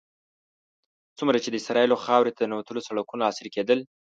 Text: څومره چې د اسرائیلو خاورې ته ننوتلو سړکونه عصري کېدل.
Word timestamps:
څومره 1.17 1.37
چې 1.43 1.49
د 1.51 1.55
اسرائیلو 1.61 2.01
خاورې 2.05 2.31
ته 2.37 2.43
ننوتلو 2.49 2.85
سړکونه 2.87 3.23
عصري 3.29 3.49
کېدل. 3.55 3.79